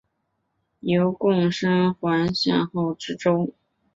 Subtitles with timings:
[0.79, 1.91] 由贡生援
[2.25, 3.53] 例候选知州。